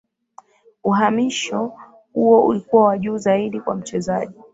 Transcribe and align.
Uhamisho 0.83 1.73
huo 2.13 2.45
ulikuwa 2.45 2.85
wa 2.85 2.97
juu 2.97 3.17
zaidi 3.17 3.59
kwa 3.61 3.75
mchezaji 3.75 4.33